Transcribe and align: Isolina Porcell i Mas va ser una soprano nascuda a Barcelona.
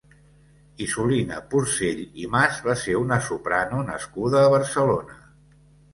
Isolina 0.85 1.41
Porcell 1.51 2.01
i 2.23 2.27
Mas 2.37 2.63
va 2.69 2.77
ser 2.87 2.97
una 3.03 3.19
soprano 3.27 3.83
nascuda 3.93 4.45
a 4.47 4.53
Barcelona. 4.55 5.21